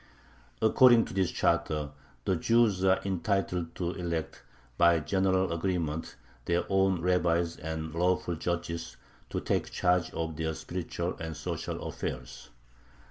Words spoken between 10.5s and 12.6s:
spiritual and social affairs.